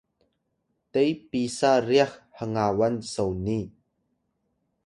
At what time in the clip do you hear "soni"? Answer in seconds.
3.13-3.59